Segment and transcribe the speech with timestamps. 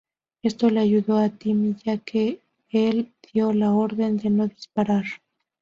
[0.41, 5.03] Esto le ayudó a Timmy ya que el dio la orden de no disparar.